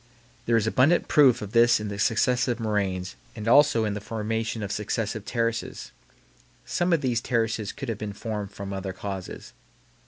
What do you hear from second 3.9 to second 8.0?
the formation of successive terraces. Some of these terraces could have